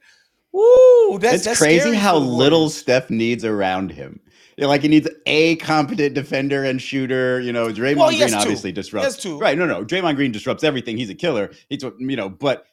[0.53, 2.71] woo, that's, it's that's crazy how little.
[2.71, 4.21] Steph needs around him.
[4.57, 7.40] You know, like he needs a competent defender and shooter.
[7.40, 8.35] You know, Draymond Well, Green two.
[8.37, 9.17] obviously He disrupts.
[9.17, 9.37] two.
[9.38, 9.59] Right?
[9.59, 9.85] No, no.
[9.85, 10.97] Draymond Green disrupts everything.
[10.97, 11.51] He's a killer.
[11.69, 12.67] He's what you know, but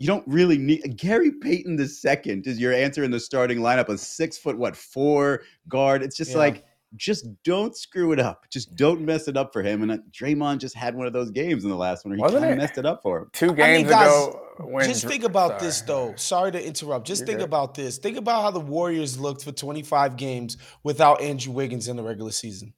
[0.00, 3.88] you don't really need Gary Payton the second is your answer in the starting lineup.
[3.88, 6.02] A six foot what four guard.
[6.02, 6.38] It's just Yeah.
[6.38, 6.64] like
[6.96, 8.46] just don't screw it up.
[8.50, 9.82] Just don't mess it up for him.
[9.82, 12.34] And uh, Draymond just had one of those games in the last one where he
[12.34, 13.30] kind of messed it up for him.
[13.32, 16.14] Two mean, games guys, ago, when Just Dr- think about this though.
[16.16, 17.06] Sorry to interrupt.
[17.06, 17.46] Just You're think good.
[17.46, 17.98] about this.
[17.98, 22.32] Think about how the Warriors looked for 25 games without Andrew Wiggins in the regular
[22.32, 22.72] season.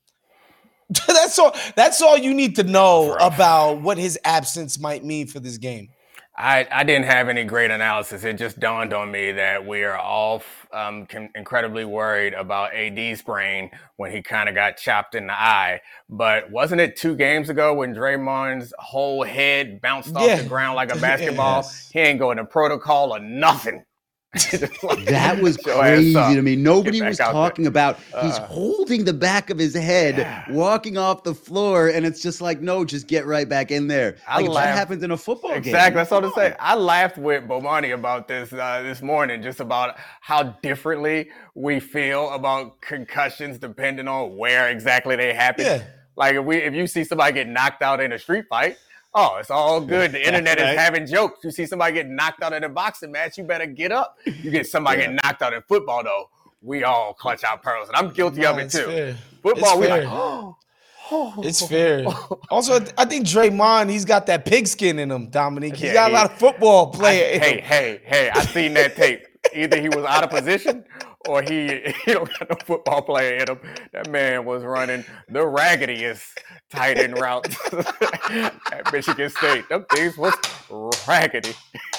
[1.07, 5.29] that's all that's all you need to know That's about what his absence might mean
[5.29, 5.89] for this game.
[6.41, 8.25] I, I didn't have any great analysis.
[8.25, 13.71] It just dawned on me that we are all um, incredibly worried about AD's brain
[13.97, 15.81] when he kind of got chopped in the eye.
[16.09, 20.91] But wasn't it two games ago when Draymond's whole head bounced off the ground like
[20.95, 21.59] a basketball?
[21.59, 21.91] Yes.
[21.93, 23.85] He ain't going to protocol or nothing.
[24.33, 26.55] That was crazy to me.
[26.55, 27.71] Nobody was talking there.
[27.71, 30.45] about he's uh, holding the back of his head, yeah.
[30.53, 34.19] walking off the floor, and it's just like, no, just get right back in there.
[34.29, 35.75] Like that happens in a football exactly, game.
[35.75, 35.97] Exactly.
[35.97, 36.55] That's all to say.
[36.61, 42.31] I laughed with Bomani about this uh, this morning, just about how differently we feel
[42.31, 45.65] about concussions depending on where exactly they happen.
[45.65, 45.83] Yeah.
[46.17, 48.77] Like if we if you see somebody get knocked out in a street fight,
[49.13, 50.13] Oh, it's all good.
[50.13, 50.71] The internet right.
[50.71, 51.43] is having jokes.
[51.43, 54.19] You see somebody get knocked out in a boxing match, you better get up.
[54.25, 55.07] You get somebody yeah.
[55.09, 56.31] get knocked out in football, though,
[56.63, 57.89] we all clutch our pearls.
[57.89, 58.87] And I'm guilty no, of it too.
[58.87, 59.17] Fair.
[59.43, 60.05] Football, it's we fair.
[60.05, 60.57] like, oh.
[61.39, 62.07] It's fair.
[62.51, 65.75] Also, I think Draymond, he's got that pigskin in him, Domonique.
[65.75, 67.35] He's yeah, got he, a lot of football player.
[67.35, 69.27] I, hey, hey, hey, I seen that tape.
[69.53, 70.85] Either he was out of position
[71.29, 73.61] or he he don't got no football player in him.
[73.93, 76.39] That man was running the raggediest
[76.71, 77.47] tight end route
[78.73, 79.69] at Michigan State.
[79.69, 80.35] Them things was
[81.07, 81.55] raggedy.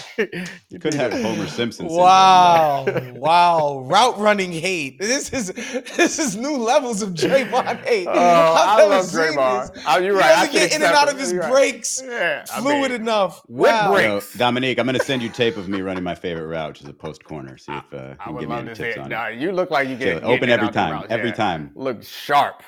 [0.69, 1.87] you could have Homer Simpson.
[1.87, 4.99] Wow, wow, route running hate.
[4.99, 5.47] This is
[5.95, 8.07] this is new levels of Draymond hate.
[8.07, 9.81] Oh, I love Draymond.
[9.87, 10.47] Oh, you're right.
[10.47, 13.41] He doesn't get in and out of his breaks yeah, fluid I mean, enough.
[13.47, 13.91] Wow.
[13.91, 14.33] breaks.
[14.33, 16.69] You know, Domonique, I'm going to send you tape of me running my favorite route,
[16.69, 17.57] which is a post corner.
[17.57, 19.39] See if uh, you can give me any tips on nah, it.
[19.39, 21.05] You look like you get open every time.
[21.09, 21.35] Every yeah.
[21.35, 21.71] time.
[21.75, 22.63] Look sharp.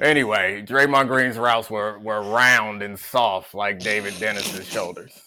[0.00, 5.20] Anyway, Draymond Green's routes were, were round and soft like David Dennis's shoulders.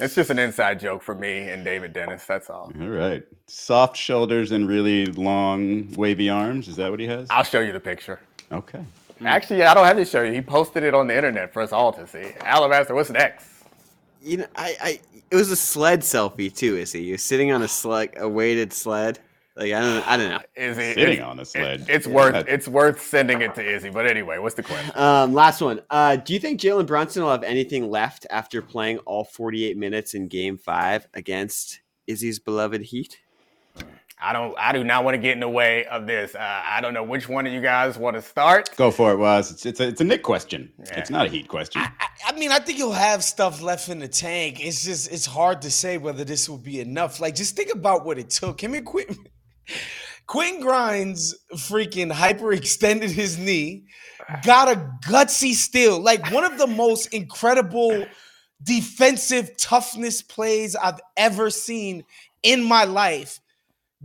[0.00, 2.24] It's just an inside joke for me and David Dennis.
[2.24, 2.72] That's all.
[2.80, 3.22] All right.
[3.46, 6.68] Soft shoulders and really long, wavy arms.
[6.68, 7.28] Is that what he has?
[7.30, 8.20] I'll show you the picture.
[8.50, 8.84] Okay.
[9.24, 10.32] Actually, I don't have to show you.
[10.32, 12.32] He posted it on the internet for us all to see.
[12.40, 13.46] Alabaster, what's next?
[14.22, 15.00] You know, I, I,
[15.30, 16.76] it was a sled selfie too.
[16.76, 17.02] Is he?
[17.02, 19.18] You're sitting on a sled, a weighted sled.
[19.54, 20.40] Like I don't, I don't know.
[20.56, 21.82] Is he sitting on a sled?
[21.82, 22.14] It, it's yeah.
[22.14, 23.90] worth, it's worth sending it to Izzy.
[23.90, 24.92] But anyway, what's the question?
[24.94, 25.80] Um, last one.
[25.90, 30.14] Uh, do you think Jalen Brunson will have anything left after playing all 48 minutes
[30.14, 33.18] in Game Five against Izzy's beloved Heat?
[34.24, 34.54] I don't.
[34.56, 36.36] I do not want to get in the way of this.
[36.36, 38.70] Uh, I don't know which one of you guys want to start.
[38.76, 39.50] Go for it, Was.
[39.50, 40.72] It's it's a, it's a Nick question.
[40.78, 41.00] Yeah.
[41.00, 41.82] It's not a Heat question.
[41.82, 44.64] I, I, I, mean, I think you'll have stuff left in the tank.
[44.64, 47.20] It's just it's hard to say whether this will be enough.
[47.20, 48.62] Like, just think about what it took.
[48.62, 49.16] Him and Quentin
[50.26, 53.84] Quentin Grimes freaking hyperextended his knee,
[54.44, 58.06] got a gutsy steal, like one of the most incredible
[58.62, 62.04] defensive toughness plays I've ever seen
[62.42, 63.40] in my life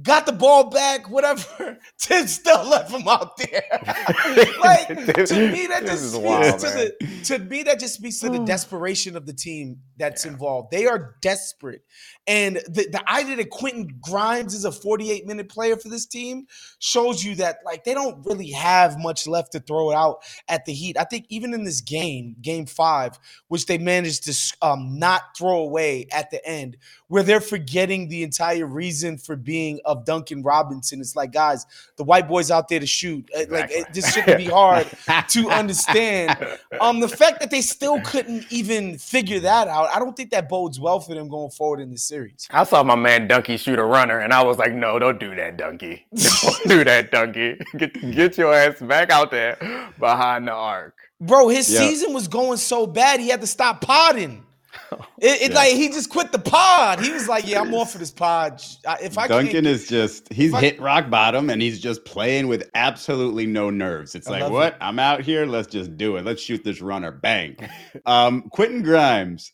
[0.01, 1.77] got the ball back, whatever.
[1.99, 3.63] Tim still left him out there.
[4.61, 8.29] like to me, that just speaks wild, to the to me that just speaks to
[8.29, 10.31] the desperation of the team that's yeah.
[10.31, 10.71] involved.
[10.71, 11.81] They are desperate,
[12.27, 16.45] and the, the idea that Quentin Grimes is a 48 minute player for this team
[16.79, 20.73] shows you that like they don't really have much left to throw out at the
[20.73, 20.97] Heat.
[20.99, 25.59] I think even in this game, Game Five, which they managed to um, not throw
[25.59, 31.01] away at the end, where they're forgetting the entire reason for being of Duncan Robinson.
[31.01, 33.27] It's like, guys, the white boys out there to shoot.
[33.35, 33.59] Uh, exactly.
[33.59, 34.87] Like, it, this shouldn't be hard
[35.29, 36.37] to understand.
[36.79, 40.49] Um, the fact that they still couldn't even figure that out, I don't think that
[40.49, 42.47] bodes well for them going forward in the series.
[42.51, 45.33] I saw my man Dunky shoot a runner, and I was like, no, don't do
[45.35, 46.03] that, Dunky.
[46.43, 47.59] Don't do that, Dunky.
[47.77, 49.57] Get, get your ass back out there
[49.99, 50.95] behind the arc.
[51.19, 51.81] Bro, his yep.
[51.81, 54.43] season was going so bad, he had to stop potting.
[55.19, 55.55] It, it yeah.
[55.55, 56.99] like he just quit the pod.
[56.99, 58.61] He was like, "Yeah, I'm off for this pod."
[59.01, 63.47] If I Duncan is just he's hit rock bottom and he's just playing with absolutely
[63.47, 64.13] no nerves.
[64.13, 64.73] It's I like, what?
[64.73, 64.79] It.
[64.79, 65.47] I'm out here.
[65.47, 66.25] Let's just do it.
[66.25, 67.11] Let's shoot this runner.
[67.11, 67.57] Bang.
[68.05, 69.53] um, Quentin Grimes,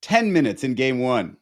[0.00, 1.36] ten minutes in game one,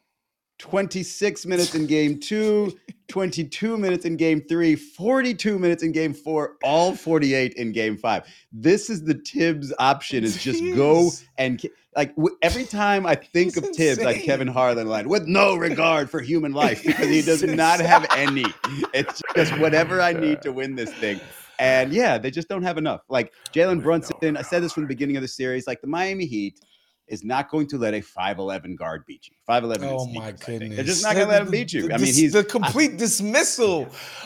[0.59, 2.73] 26 minutes in game two,
[3.07, 8.23] 22 minutes in game three, 42 minutes in game four, all 48 in game five.
[8.51, 10.75] This is the Thibs option is just Jeez.
[10.75, 11.61] go and
[11.97, 16.09] like w- every time I think of Thibs, like Kevin Harlan line, with no regard
[16.09, 18.45] for human life because he does not have any.
[18.93, 21.19] It's just whatever I need to win this thing.
[21.59, 23.01] And yeah, they just don't have enough.
[23.09, 26.27] Like Jalen Brunson, I said this from the beginning of the series, like the Miami
[26.27, 26.59] Heat
[27.07, 29.35] is not going to let a 5'11 guard beat you.
[29.49, 30.75] 5'11 Oh my goodness.
[30.75, 31.85] They're just not going to let him beat you.
[31.91, 33.83] I mean, he's the complete I, dismissal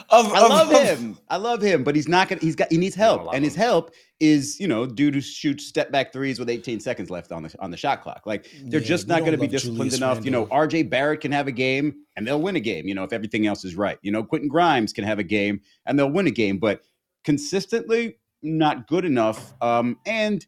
[0.09, 1.17] of I love of, him.
[1.29, 3.33] I love him, but he's not going to he's got he needs help.
[3.33, 7.09] And his help is, you know, dude who shoots step back threes with 18 seconds
[7.09, 8.23] left on the on the shot clock.
[8.25, 10.17] Like they're yeah, just not going to be disciplined Julius enough.
[10.17, 10.25] Randle.
[10.25, 13.03] You know, RJ Barrett can have a game and they'll win a game, you know,
[13.03, 13.97] if everything else is right.
[14.01, 16.81] You know, Quentin Grimes can have a game and they'll win a game, but
[17.23, 19.53] consistently not good enough.
[19.61, 20.45] Um, and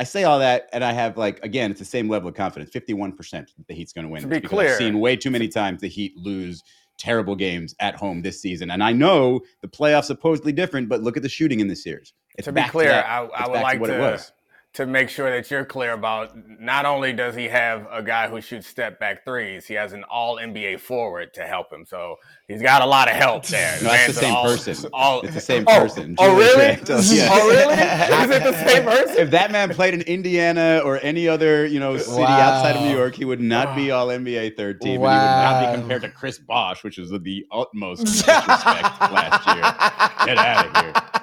[0.00, 2.70] I say all that, and I have like again, it's the same level of confidence.
[2.70, 4.22] Fifty-one percent the Heat's going to win.
[4.22, 6.62] To be clear- I've seen way too many times the Heat lose
[6.96, 11.18] terrible games at home this season, and I know the playoffs supposedly different, but look
[11.18, 12.14] at the shooting in this series.
[12.38, 13.04] It's to be clear, that.
[13.04, 14.32] I, I would like what it to was.
[14.74, 16.30] To make sure that you're clear about
[16.60, 20.04] not only does he have a guy who shoots step back threes, he has an
[20.04, 21.84] all NBA forward to help him.
[21.84, 22.14] So
[22.46, 23.76] he's got a lot of help there.
[23.82, 24.90] No, that's the same all- person.
[24.92, 26.14] all- It's the same Oh, person.
[26.18, 26.68] Oh, Julius really?
[26.68, 27.28] Randle, yeah.
[27.32, 27.74] Oh, really?
[27.74, 29.16] Is it the same person?
[29.18, 32.96] If that man played in Indiana or any other, you know, city outside of New
[32.96, 36.02] York, he would not be all NBA third team, and he would not be compared
[36.02, 40.26] to Chris Bosh, which was the utmost disrespect last year.
[40.26, 41.19] Get out of here.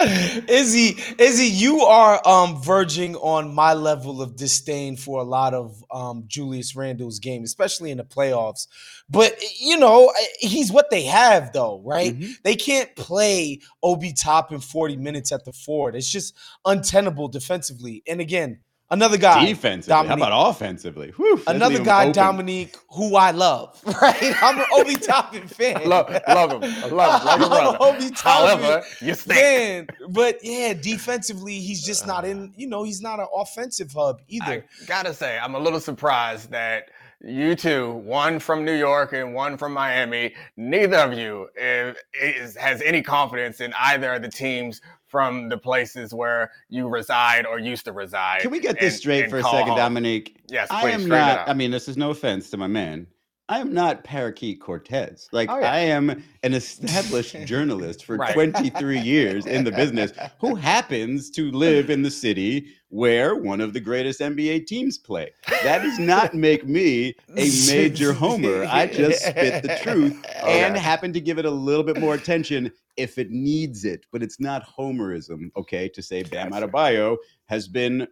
[0.48, 5.84] Izzy, Izzy, you are um verging on my level of disdain for a lot of
[5.90, 8.66] um Julius Randle's game, especially in the playoffs.
[9.10, 12.18] But you know, he's what they have, though, right?
[12.18, 12.34] Mhm.
[12.44, 15.94] They can't play Obi Toppin 40 minutes at the Ford.
[15.94, 16.34] It's just
[16.64, 18.02] untenable defensively.
[18.08, 18.60] And again,
[18.90, 21.12] another guy, Defensively, how about offensively?
[21.16, 22.14] Whew, another guy, open.
[22.14, 24.34] Domonique, who I love, right?
[24.42, 25.88] I'm an Obi Toppin fan.
[25.88, 26.64] love, love him.
[26.64, 27.26] I love him.
[27.26, 27.76] Like a I'm brother.
[27.76, 29.40] an Obi Toppin However, you stink.
[29.40, 32.52] Man, but yeah, defensively, he's just not in.
[32.56, 34.64] You know, he's not an offensive hub either.
[34.82, 36.90] I gotta say, I'm a little surprised that
[37.22, 42.56] you two, one from New York and one from Miami, neither of you is, is,
[42.56, 47.58] has any confidence in either of the teams from the places where you reside or
[47.58, 48.40] used to reside.
[48.40, 49.78] Can we get this and- straight and for a second, home.
[49.78, 50.36] Domonique?
[50.48, 51.48] Yes, I am not.
[51.48, 53.06] I mean, this is no offense to my man.
[53.48, 55.28] I am not Parakeet Cortez.
[55.32, 55.72] Like Oh, yeah.
[55.72, 58.32] I am an established journalist for Right.
[58.32, 63.72] 23 years in the business, who happens to live in the city where one of
[63.72, 65.32] the greatest NBA teams play.
[65.64, 68.66] That does not make me a major homer.
[68.70, 70.12] I just spit the truth
[70.44, 70.78] and Okay.
[70.78, 74.06] happen to give it a little bit more attention if it needs it.
[74.12, 76.68] But it's not homerism, okay, to say Bam Gotcha.
[76.68, 78.06] Adebayo has been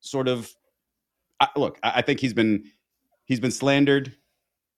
[0.00, 0.54] sort of
[1.40, 1.78] I, look.
[1.82, 2.64] I, I think he's been
[3.24, 4.14] he's been slandered,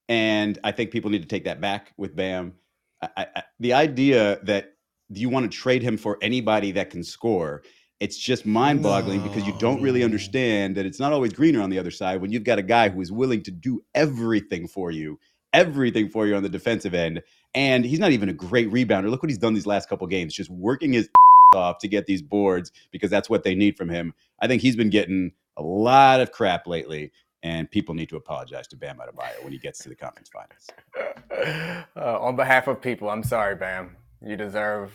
[0.09, 2.55] and I think people need to take that back with Bam.
[3.03, 4.73] I, I, the idea that
[5.11, 7.63] you want to trade him for anybody that can score.
[7.99, 11.79] It's just mind-boggling because you don't really understand that it's not always greener on the
[11.79, 15.19] other side when you've got a guy who is willing to do everything for you,
[15.55, 17.23] everything for you on the defensive end,
[17.57, 19.11] and he's not even a great rebounder.
[19.11, 21.09] Look what he's done these last couple games, just working his
[21.55, 24.15] off to get these boards because that's what they need from him.
[24.41, 27.11] I think he's been getting a lot of crap lately,
[27.43, 31.87] and people need to apologize to Bam Adebayo when he gets to the conference finals.
[31.97, 33.97] uh, on behalf of people, I'm sorry, Bam.
[34.21, 34.93] You deserve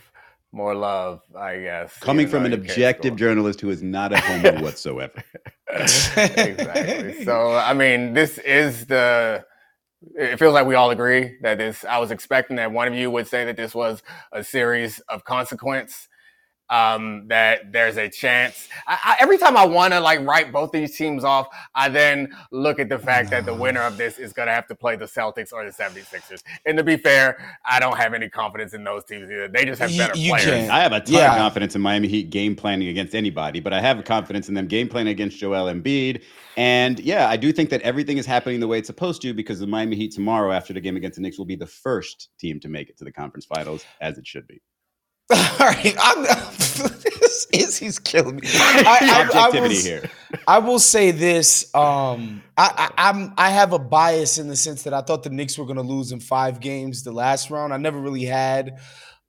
[0.51, 1.97] more love, I guess.
[1.97, 5.23] Coming from an objective journalist who is not a homer whatsoever.
[5.67, 7.23] exactly.
[7.23, 9.45] So, I mean, this is the.
[10.15, 11.85] It feels like we all agree that this.
[11.85, 15.23] I was expecting that one of you would say that this was a series of
[15.25, 16.07] consequence.
[16.71, 18.69] Um, that there's a chance.
[18.87, 22.33] I, I, every time I want to like write both these teams off, I then
[22.51, 24.95] look at the fact that the winner of this is going to have to play
[24.95, 26.41] the Celtics or the 76ers.
[26.65, 29.49] And to be fair, I don't have any confidence in those teams either.
[29.49, 30.45] They just have better you players.
[30.45, 30.71] can't.
[30.71, 31.33] I have a ton Yeah.
[31.33, 34.67] of confidence in Miami Heat game planning against anybody, but I have confidence in them
[34.67, 36.23] game planning against Joel Embiid.
[36.55, 39.59] And yeah, I do think that everything is happening the way it's supposed to because
[39.59, 42.61] the Miami Heat tomorrow after the game against the Knicks will be the first team
[42.61, 44.61] to make it to the conference finals, as it should be.
[45.33, 46.23] All right, I'm.
[47.21, 48.41] this is he's killing me.
[48.45, 50.09] I, I, I Objectivity here.
[50.47, 51.73] I will say this.
[51.75, 55.29] Um, I, I, I'm I have a bias in the sense that I thought the
[55.29, 57.73] Knicks were going to lose in five games the last round.
[57.73, 58.79] I never really had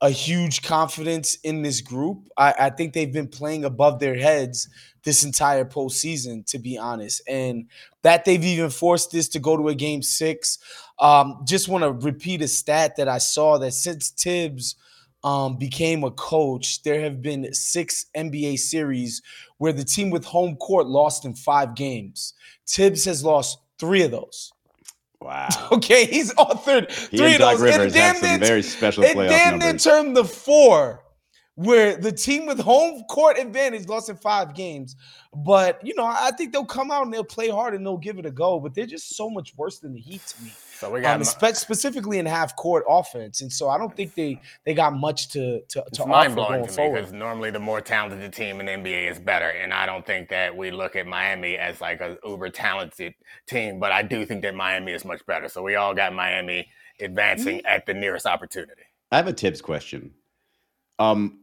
[0.00, 2.28] a huge confidence in this group.
[2.37, 4.68] I, I think they've been playing above their heads
[5.05, 7.68] this entire postseason, to be honest, and
[8.02, 10.59] that they've even forced this to go to a game six.
[10.98, 14.74] Um, just want to repeat a stat that I saw that since Thibs
[15.24, 19.22] um, became a coach, there have been six NBA series
[19.58, 22.35] where the team with home court lost in five games.
[22.68, 24.52] Thibs has lost three of those.
[25.20, 25.48] Wow.
[25.72, 27.62] Okay, he's authored He three and of Doc those.
[27.62, 29.85] Rivers have damn some very special it playoff damn near numbers.
[29.85, 31.02] turned the four,
[31.64, 34.96] where the team with home court advantage lost in five games.
[35.35, 38.18] But you know, I think they'll come out and they'll play hard and they'll give
[38.18, 38.61] it a go.
[38.61, 41.25] But they're just so much worse than the Heat to me, so we got um,
[41.25, 43.40] spe- specifically in half court offense.
[43.40, 46.51] And so I don't think they they got much to to, to mind offer blowing
[46.51, 46.96] going to me forward.
[47.01, 50.05] because normally the more talented the team in the NBA is better, and I don't
[50.05, 53.14] think that we look at Miami as like a uber talented
[53.46, 55.48] team, but I do think that Miami is much better.
[55.48, 56.68] So we all got Miami
[57.01, 57.66] advancing Mm-hmm.
[57.66, 58.83] at the nearest opportunity.
[59.11, 60.12] I have a Thibs question.
[60.98, 61.38] Um,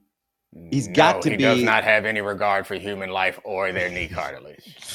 [0.71, 3.39] He's got No, to he be- He does not have any regard for human life
[3.43, 4.75] or their knee cartilage.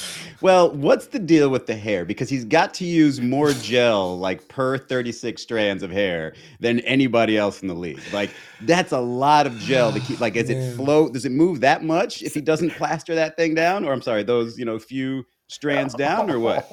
[0.41, 2.03] Well, what's the deal with the hair?
[2.03, 7.37] Because he's got to use more gel, like per 36 strands of hair, than anybody
[7.37, 8.01] else in the league.
[8.11, 8.31] Like
[8.63, 10.19] that's a lot of gel to keep.
[10.19, 11.13] Like, is it float?
[11.13, 13.85] Does it move that much if he doesn't plaster that thing down?
[13.85, 16.69] Or I'm sorry, those you know few strands down, or what?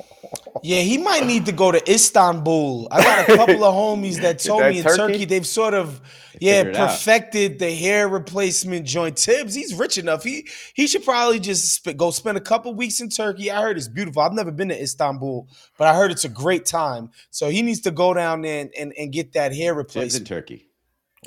[0.62, 2.88] Yeah, he might need to go to Istanbul.
[2.90, 4.96] I got a couple of homies that told that me in Turkey?
[4.96, 6.00] Turkey they've sort of
[6.40, 6.90] yeah figured it out.
[6.90, 9.18] perfected the hair replacement joint.
[9.18, 10.22] Thibs, he's rich enough.
[10.24, 13.50] He he should probably just sp- go spend a couple weeks in Turkey.
[13.50, 14.22] I heard it's beautiful.
[14.22, 15.48] I've never been to Istanbul,
[15.78, 17.10] but I heard it's a great time.
[17.30, 20.22] So he needs to go down there and, and, and get that hair Thibs in
[20.22, 20.26] replacement.
[20.26, 20.68] Turkey.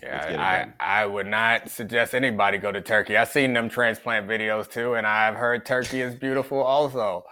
[0.01, 0.69] Let's get it Yeah.
[0.79, 3.17] I, I would not suggest anybody go to Turkey.
[3.17, 7.25] I've seen them transplant videos too, and I've heard Turkey is beautiful also.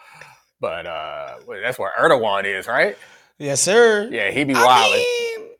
[0.59, 2.97] But uh, that's where Erdogan is, right?
[3.38, 4.07] Yes, sir.
[4.11, 5.05] Yeah, he be I wilding.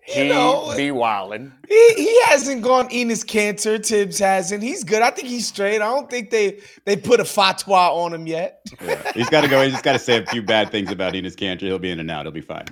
[0.06, 1.54] He know, be wilding.
[1.68, 3.78] He, he hasn't gone in his cancer.
[3.78, 4.62] Thibs hasn't.
[4.62, 5.02] He's good.
[5.02, 5.78] I think he's straight.
[5.78, 8.62] I don't think they they put a fatwa on him yet.
[8.82, 9.12] Yeah.
[9.14, 9.62] He's got to go.
[9.62, 11.62] He's just got to say a few bad things about Enes Kanter.
[11.62, 12.26] He'll be in and out.
[12.26, 12.66] He'll be fine.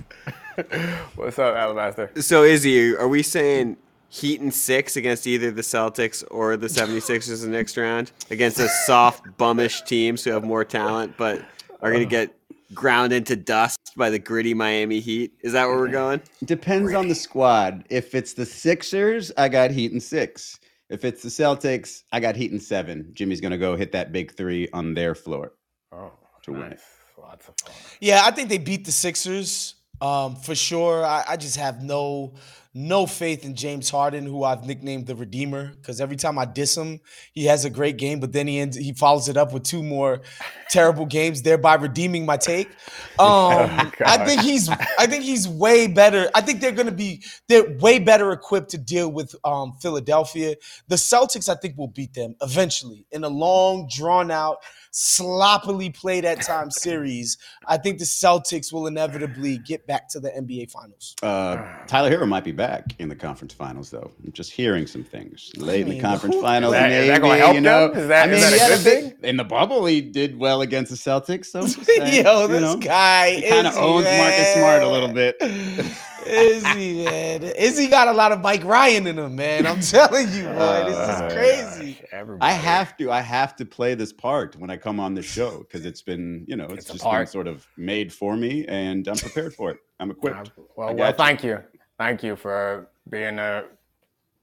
[1.16, 2.12] What's up, Alabaster?
[2.22, 3.78] So Izzy, are we saying
[4.14, 8.60] Heat and six against either the Celtics or the 76ers in the next round against
[8.60, 11.42] a soft, bummish teams who have more talent but
[11.82, 12.36] are going to get
[12.74, 15.32] ground into dust by the gritty Miami Heat?
[15.40, 16.22] Is that where we're going?
[16.44, 17.86] Depends on the squad.
[17.90, 20.60] If it's the Sixers, I got Heat and six.
[20.90, 23.12] If it's the Celtics, I got Heat and seven.
[23.14, 25.54] Jimmy's gonna go hit that big three on their floor.
[25.94, 26.12] Oh,
[26.44, 26.82] To win it.
[27.18, 27.74] Lots of fun.
[28.02, 31.06] Yeah, I think they beat the Sixers um, for sure.
[31.06, 32.34] I, I just have no
[32.74, 36.78] no faith in James Harden, who I've nicknamed the Redeemer, because every time I diss
[36.78, 37.02] him,
[37.34, 39.84] he has a great game, but then he ends, he follows it up with two
[39.84, 40.22] more
[40.70, 42.70] terrible games, thereby redeeming my take.
[43.20, 46.32] Um, I think he's I think he's way better.
[46.34, 50.56] I think they're going to be they're way better equipped to deal with um, Philadelphia.
[50.88, 54.58] The Celtics, I think, will beat them eventually in a long, drawn out,
[54.92, 57.38] sloppily played at times series.
[57.68, 61.16] I think the Celtics will inevitably get back to the NBA Finals.
[61.22, 64.12] Uh, Tyler Herro might be back in the conference finals, though.
[64.24, 66.76] I'm just hearing some things late in the conference who- finals.
[66.76, 67.98] Is that- is that maybe, gonna help you know, them?
[68.04, 69.84] Is that- I is that a he had good big- in the bubble.
[69.88, 71.46] He did well against the Celtics.
[71.48, 75.08] So saying, Yo, you this know, guy kind of Izzy, owns Marcus Smart a little
[75.14, 75.34] man.
[75.40, 75.88] bit.
[76.28, 77.44] Izzy, man.
[77.44, 79.66] Izzy got a lot of Mike Ryan in him, man.
[79.66, 80.84] I'm telling you, boy.
[80.86, 81.98] This Oh, is crazy.
[82.42, 83.10] I have to.
[83.12, 86.46] I have to play this part when I come on the show because it's been,
[86.48, 89.72] you know, it's, It's just been sort of made for me, and I'm prepared for
[89.72, 89.78] it.
[90.00, 90.52] I'm equipped.
[90.78, 91.18] Well, well, you.
[91.18, 91.58] thank you.
[92.02, 93.66] Thank you for being a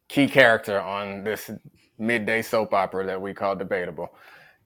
[0.09, 1.51] key character on this
[1.99, 4.15] midday soap opera that we call Debatable.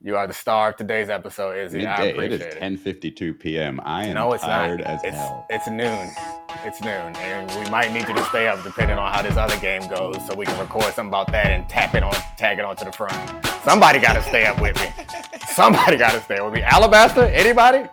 [0.03, 1.79] You are the star of today's episode, Izzy.
[1.79, 2.11] Midday.
[2.11, 3.17] It appreciate is it.
[3.17, 3.81] 10:52 p.m.
[3.83, 4.89] I am no, it's tired not.
[4.89, 5.47] as it's, hell.
[5.49, 6.11] it's noon.
[6.67, 9.59] It's noon, and we might need you to stay up depending on how this other
[9.61, 12.65] game goes, so we can record something about that and tap it on, tag it
[12.67, 13.15] onto the front.
[13.65, 14.93] Somebody got to stay up with me.
[15.49, 16.61] Somebody got to stay with me.
[16.61, 17.89] Alabaster, anybody?